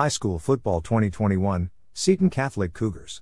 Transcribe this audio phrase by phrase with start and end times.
[0.00, 3.20] High School Football 2021, Seton Catholic Cougars.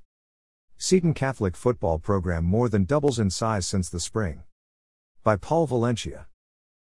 [0.76, 4.44] Seton Catholic football program more than doubles in size since the spring.
[5.24, 6.28] By Paul Valencia.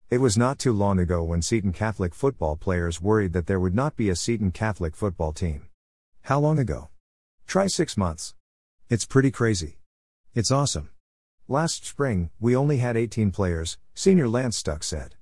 [0.08, 3.74] It was not too long ago when Seton Catholic football players worried that there would
[3.74, 5.67] not be a Seton Catholic football team.
[6.21, 6.90] How long ago?
[7.49, 8.37] Try six months.
[8.88, 9.80] It's pretty crazy.
[10.33, 10.90] It's awesome.
[11.49, 15.17] Last spring, we only had 18 players, senior Lance Stuck said.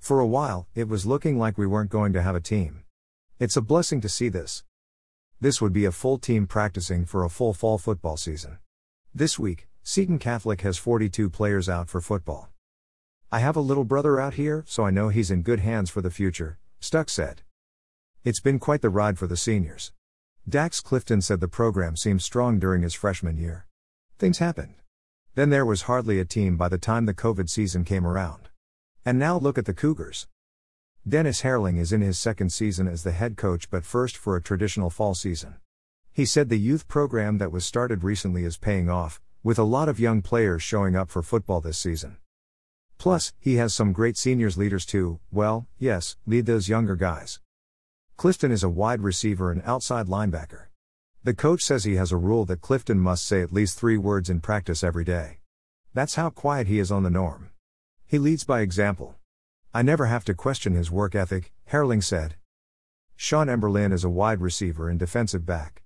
[0.00, 2.82] For a while, it was looking like we weren't going to have a team.
[3.40, 4.64] It's a blessing to see this.
[5.40, 8.58] This would be a full team practicing for a full fall football season.
[9.14, 12.50] This week, Seton Catholic has 42 players out for football.
[13.32, 16.02] I have a little brother out here, so I know he's in good hands for
[16.02, 17.40] the future, Stuck said.
[18.24, 19.92] It's been quite the ride for the seniors.
[20.46, 23.66] Dax Clifton said the program seemed strong during his freshman year.
[24.18, 24.74] Things happened.
[25.34, 28.50] Then there was hardly a team by the time the COVID season came around.
[29.02, 30.26] And now look at the Cougars.
[31.08, 34.42] Dennis Herling is in his second season as the head coach, but first for a
[34.42, 35.56] traditional fall season.
[36.12, 39.88] He said the youth program that was started recently is paying off, with a lot
[39.88, 42.18] of young players showing up for football this season.
[42.98, 47.40] Plus, he has some great seniors leaders too, well, yes, lead those younger guys.
[48.18, 50.66] Clifton is a wide receiver and outside linebacker.
[51.24, 54.28] The coach says he has a rule that Clifton must say at least three words
[54.28, 55.38] in practice every day.
[55.94, 57.48] That's how quiet he is on the norm.
[58.06, 59.14] He leads by example.
[59.72, 62.34] I never have to question his work ethic, Herling said.
[63.14, 65.84] Sean Emberlin is a wide receiver and defensive back.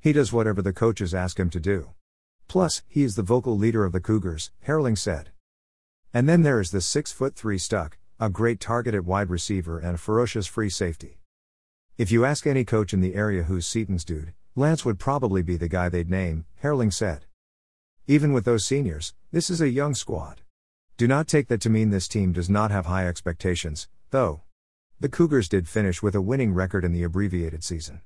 [0.00, 1.90] He does whatever the coaches ask him to do.
[2.48, 5.32] Plus, he is the vocal leader of the Cougars, Herling said.
[6.14, 9.78] And then there is the 6 foot 3 stuck, a great target at wide receiver
[9.78, 11.20] and a ferocious free safety.
[11.98, 15.58] If you ask any coach in the area who's Seton's dude, Lance would probably be
[15.58, 17.26] the guy they'd name, Herling said.
[18.06, 20.40] Even with those seniors, this is a young squad.
[20.98, 24.40] Do not take that to mean this team does not have high expectations, though.
[24.98, 28.00] The Cougars did finish with a winning record in the abbreviated season.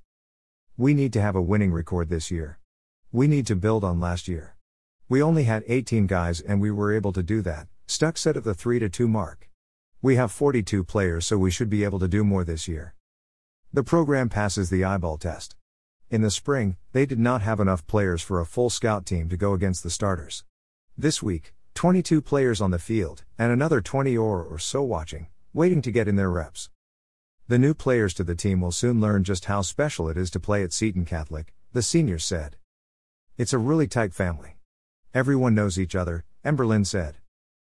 [0.77, 2.59] We need to have a winning record this year.
[3.13, 4.57] We need to build on last year.
[5.09, 8.43] We only had 18 guys and we were able to do that, Stuck said at
[8.43, 9.49] the 3 2 mark.
[10.03, 12.97] We have 42 players so we should be able to do more this year.
[13.73, 15.55] The program passes the eyeball test.
[16.11, 19.37] In the spring, they did not have enough players for a full scout team to
[19.37, 20.43] go against the starters.
[20.99, 25.83] This week, 22 players on the field, and another 20 or, or so watching, waiting
[25.83, 26.71] to get in their reps.
[27.49, 30.41] The new players to the team will soon learn just how special it is to
[30.41, 32.57] play at Seton Catholic, the seniors said.
[33.37, 34.57] It's a really tight family.
[35.15, 37.17] Everyone knows each other, Emberlin said.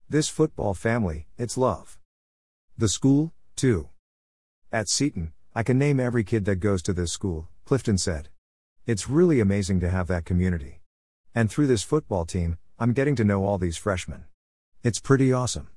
[0.08, 1.98] This football family, it's love.
[2.78, 3.88] The school, too.
[4.72, 8.28] At Seton, I can name every kid that goes to this school, Clifton said.
[8.86, 10.80] It's really amazing to have that community.
[11.34, 14.24] And through this football team, I'm getting to know all these freshmen.
[14.82, 15.68] It's pretty awesome.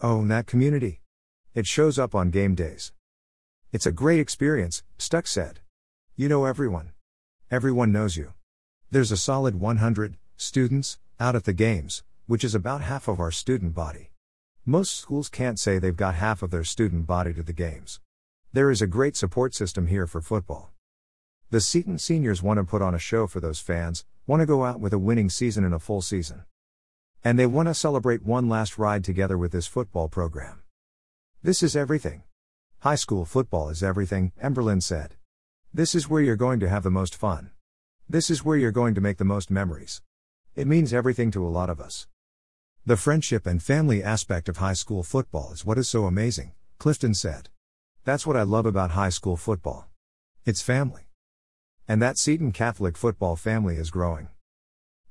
[0.00, 1.02] Oh, and that community.
[1.54, 2.92] It shows up on game days.
[3.70, 5.60] It's a great experience, Stuck said.
[6.16, 6.92] You know everyone.
[7.50, 8.32] Everyone knows you.
[8.90, 13.30] There's a solid 100 students out at the games, which is about half of our
[13.30, 14.10] student body.
[14.64, 18.00] Most schools can't say they've got half of their student body to the games.
[18.54, 20.72] There is a great support system here for football.
[21.48, 24.64] The Seton seniors want to put on a show for those fans, want to go
[24.64, 26.42] out with a winning season in a full season.
[27.22, 30.62] And they want to celebrate one last ride together with this football program.
[31.44, 32.24] This is everything.
[32.80, 35.14] High school football is everything, Emberlin said.
[35.72, 37.50] This is where you're going to have the most fun.
[38.08, 40.02] This is where you're going to make the most memories.
[40.56, 42.08] It means everything to a lot of us.
[42.84, 47.14] The friendship and family aspect of high school football is what is so amazing, Clifton
[47.14, 47.50] said.
[48.04, 49.88] That's what I love about high school football.
[50.44, 51.05] It's family.
[51.88, 54.28] And that Seton Catholic football family is growing.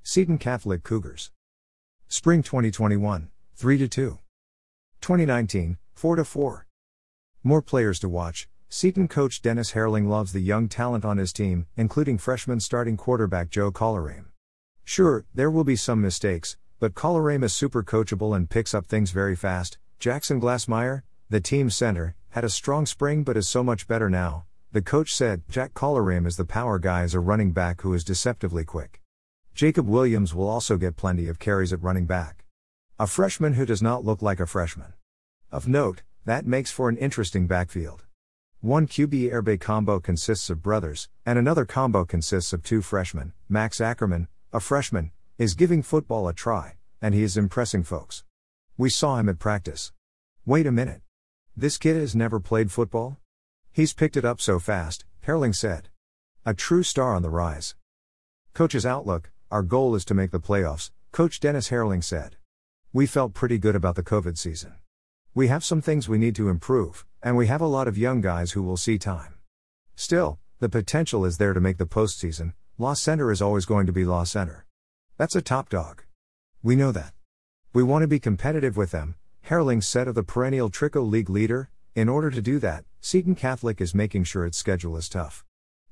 [0.04, 1.32] Seton Catholic Cougars.
[2.10, 4.20] Spring 2021, 3 2.
[5.00, 6.68] 2019, 4 4.
[7.44, 8.50] More players to watch.
[8.68, 13.50] Seton coach Dennis Herling loves the young talent on his team, including freshman starting quarterback
[13.50, 14.26] Joe Collarame.
[14.84, 19.12] Sure, there will be some mistakes, but Collarame is super coachable and picks up things
[19.12, 19.78] very fast.
[19.98, 24.44] Jackson Glassmeyer, the team center, had a strong spring but is so much better now,
[24.76, 28.04] the coach said Jack Collarame is the power guy as a running back who is
[28.04, 29.02] deceptively quick.
[29.54, 32.44] Jacob Williams will also get plenty of carries at running back.
[33.00, 34.92] A freshman who does not look like a freshman.
[35.50, 38.04] Of note, that makes for an interesting backfield.
[38.60, 43.32] One QB RB combo consists of brothers, and another combo consists of two freshmen.
[43.48, 48.26] Max Ackerman, a freshman, is giving football a try, and he is impressing folks.
[48.78, 49.94] We saw him at practice.
[50.46, 51.00] Wait a minute.
[51.56, 53.20] This kid has never played football?
[53.76, 55.90] He's picked it up so fast, Herling said.
[56.46, 57.76] A true star on the rise.
[58.54, 62.38] Coach's outlook Our goal is to make the playoffs, Coach Dennis Herling said.
[62.94, 64.76] We felt pretty good about the COVID season.
[65.34, 68.22] We have some things we need to improve, and we have a lot of young
[68.22, 69.34] guys who will see time.
[69.98, 72.54] Still, the potential is there to make the postseason.
[72.78, 74.66] La Center is always going to be La Center.
[75.18, 76.04] That's a top dog.
[76.64, 77.12] We know that.
[77.74, 79.16] We want to be competitive with them,
[79.50, 81.72] Herling said of the perennial Trico League leader.
[81.96, 85.46] In order to do that, Seton Catholic is making sure its schedule is tough.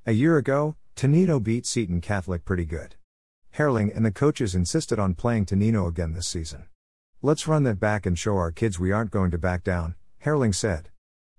[0.06, 2.96] A year ago, Tenino beat Seton Catholic pretty good.
[3.56, 6.66] Herling and the coaches insisted on playing Tenino again this season.
[7.22, 9.96] Let's run that back and show our kids we aren't going to back down,
[10.26, 10.90] Herling said.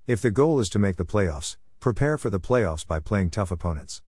[0.06, 3.50] If the goal is to make the playoffs, prepare for the playoffs by playing tough
[3.50, 4.00] opponents.